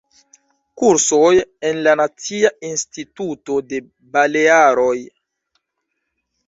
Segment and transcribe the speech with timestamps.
[0.81, 1.33] Kursoj
[1.71, 3.83] en la Nacia Instituto de
[4.17, 4.97] Balearoj.